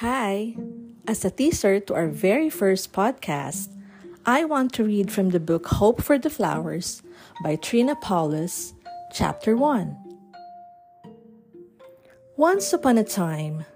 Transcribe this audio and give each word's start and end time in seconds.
Hi! 0.00 0.56
As 1.06 1.26
a 1.26 1.30
teaser 1.30 1.78
to 1.78 1.92
our 1.92 2.08
very 2.08 2.48
first 2.48 2.90
podcast, 2.90 3.68
I 4.24 4.46
want 4.46 4.72
to 4.72 4.84
read 4.84 5.12
from 5.12 5.28
the 5.28 5.38
book 5.38 5.66
Hope 5.66 6.00
for 6.00 6.16
the 6.16 6.30
Flowers 6.30 7.02
by 7.44 7.56
Trina 7.56 7.94
Paulus, 7.96 8.72
Chapter 9.12 9.58
1. 9.58 9.94
Once 12.38 12.72
upon 12.72 12.96
a 12.96 13.04
time, 13.04 13.66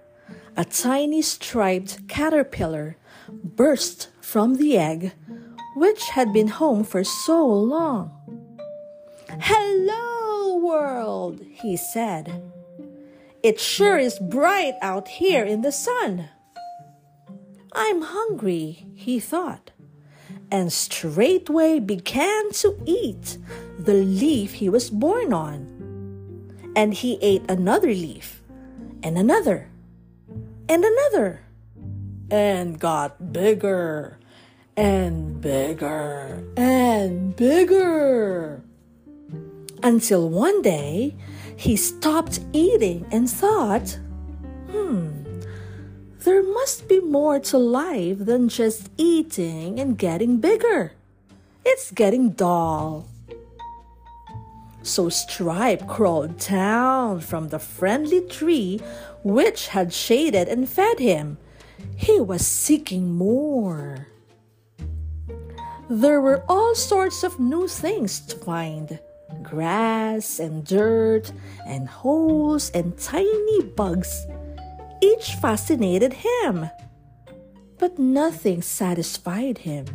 a 0.56 0.64
tiny 0.64 1.20
striped 1.20 2.09
caterpillar 2.09 2.96
burst 3.29 4.09
from 4.22 4.56
the 4.56 4.79
egg 4.79 5.12
which 5.77 6.09
had 6.16 6.32
been 6.32 6.48
home 6.48 6.84
for 6.84 7.04
so 7.04 7.45
long. 7.46 8.09
Hello, 9.29 10.56
world, 10.56 11.45
he 11.52 11.77
said. 11.77 12.54
It 13.45 13.61
sure 13.61 13.98
is 13.98 14.19
bright 14.19 14.73
out 14.80 15.07
here 15.21 15.45
in 15.45 15.61
the 15.61 15.71
sun. 15.71 16.30
I'm 17.75 18.01
hungry, 18.01 18.87
he 18.95 19.20
thought, 19.20 19.70
and 20.51 20.73
straightway 20.73 21.79
began 21.79 22.53
to 22.65 22.80
eat 22.87 23.37
the 23.79 24.01
leaf 24.01 24.55
he 24.55 24.70
was 24.70 24.89
born 24.89 25.34
on. 25.34 25.69
And 26.75 26.95
he 26.95 27.19
ate 27.20 27.45
another 27.51 27.93
leaf, 27.93 28.41
and 29.03 29.19
another, 29.19 29.69
and 30.67 30.83
another, 30.83 31.45
and 32.31 32.81
got 32.81 33.31
bigger, 33.31 34.19
and 34.75 35.42
bigger, 35.42 36.42
and 36.56 37.37
bigger. 37.37 38.62
Until 39.83 40.31
one 40.31 40.62
day, 40.62 41.15
he 41.56 41.76
stopped 41.76 42.40
eating 42.52 43.06
and 43.10 43.28
thought, 43.28 43.98
hmm, 44.70 45.10
there 46.20 46.42
must 46.42 46.88
be 46.88 47.00
more 47.00 47.38
to 47.38 47.58
life 47.58 48.19
than 48.19 48.48
just 48.48 48.91
eating 48.96 49.78
and 49.78 49.98
getting 49.98 50.38
bigger. 50.38 50.92
It's 51.64 51.91
getting 51.91 52.30
dull. 52.30 53.08
So 54.83 55.08
Stripe 55.08 55.86
crawled 55.86 56.38
down 56.38 57.20
from 57.20 57.48
the 57.48 57.58
friendly 57.58 58.20
tree 58.20 58.80
which 59.22 59.68
had 59.68 59.92
shaded 59.92 60.48
and 60.48 60.68
fed 60.68 60.98
him. 60.98 61.39
He 61.96 62.20
was 62.20 62.46
seeking 62.46 63.12
more. 63.14 64.08
There 65.89 66.20
were 66.20 66.44
all 66.48 66.74
sorts 66.74 67.24
of 67.24 67.41
new 67.41 67.68
things 67.68 68.20
to 68.20 68.36
find 68.36 68.98
grass 69.45 70.39
and 70.39 70.64
dirt 70.64 71.33
and 71.67 71.89
holes 71.89 72.70
and 72.70 72.98
tiny 72.98 73.62
bugs. 73.62 74.27
Each 75.01 75.34
fascinated 75.34 76.14
him, 76.14 76.70
but 77.78 77.98
nothing 77.98 78.62
satisfied 78.62 79.59
him. 79.59 79.86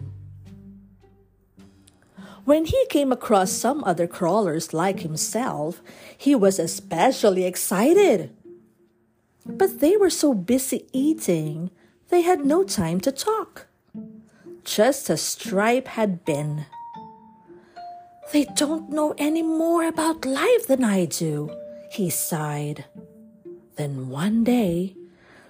When 2.46 2.66
he 2.66 2.86
came 2.90 3.12
across 3.12 3.52
some 3.52 3.84
other 3.84 4.08
crawlers 4.08 4.74
like 4.74 5.02
himself, 5.02 5.82
he 6.18 6.34
was 6.34 6.58
especially 6.58 7.46
excited. 7.46 8.36
But 9.46 9.80
they 9.80 9.98
were 9.98 10.10
so 10.10 10.34
busy 10.34 10.88
eating, 10.94 11.72
they 12.10 12.22
had 12.22 12.46
no 12.46 12.64
time 12.64 13.02
to 13.02 13.12
talk. 13.12 13.68
Just 14.64 15.10
as 15.10 15.22
Stripe 15.22 15.90
had 15.90 16.26
been. 16.26 16.66
They 18.32 18.46
don't 18.56 18.90
know 18.92 19.16
any 19.18 19.42
more 19.42 19.88
about 19.88 20.24
life 20.26 20.68
than 20.68 20.84
I 20.84 21.06
do, 21.06 21.50
he 21.92 22.12
sighed. 22.12 22.86
Then 23.76 24.10
one 24.10 24.44
day, 24.44 24.96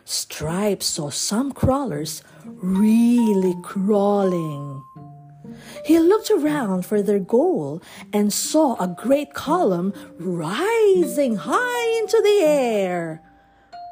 Stripe 0.05 0.81
saw 0.81 1.09
some 1.09 1.51
crawlers 1.51 2.23
really 2.45 3.55
crawling. 3.61 4.81
He 5.85 5.99
looked 5.99 6.31
around 6.31 6.85
for 6.85 7.01
their 7.01 7.19
goal 7.19 7.81
and 8.13 8.31
saw 8.31 8.75
a 8.75 8.87
great 8.87 9.33
column 9.33 9.93
rising 10.17 11.35
high 11.35 11.99
into 11.99 12.21
the 12.23 12.45
air. 12.45 13.21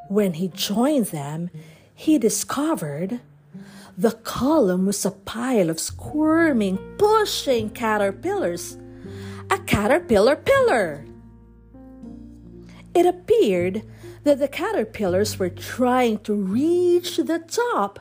When 0.07 0.33
he 0.33 0.47
joined 0.47 1.07
them, 1.07 1.49
he 1.93 2.17
discovered 2.17 3.19
the 3.97 4.11
column 4.11 4.85
was 4.85 5.03
a 5.05 5.11
pile 5.11 5.71
of 5.71 5.79
squirming, 5.79 6.77
pushing 6.99 7.67
caterpillars. 7.71 8.77
A 9.49 9.57
caterpillar 9.57 10.35
pillar! 10.35 11.03
It 12.93 13.07
appeared 13.07 13.81
that 14.23 14.37
the 14.37 14.47
caterpillars 14.47 15.39
were 15.39 15.49
trying 15.49 16.19
to 16.19 16.35
reach 16.35 17.17
the 17.17 17.39
top, 17.39 17.99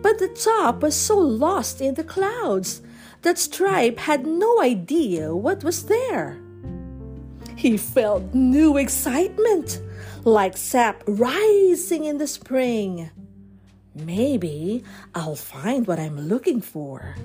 but 0.00 0.18
the 0.18 0.28
top 0.28 0.80
was 0.80 0.94
so 0.94 1.18
lost 1.18 1.80
in 1.80 1.94
the 1.94 2.04
clouds 2.04 2.80
that 3.22 3.38
Stripe 3.38 3.98
had 3.98 4.26
no 4.26 4.62
idea 4.62 5.34
what 5.34 5.64
was 5.64 5.86
there. 5.86 6.40
He 7.56 7.76
felt 7.76 8.32
new 8.32 8.76
excitement, 8.76 9.80
like 10.24 10.56
sap 10.56 11.02
rising 11.06 12.04
in 12.04 12.18
the 12.18 12.28
spring. 12.28 13.10
Maybe 14.04 14.82
I'll 15.14 15.36
find 15.36 15.86
what 15.86 15.98
I'm 15.98 16.18
looking 16.18 16.60
for. 16.60 17.16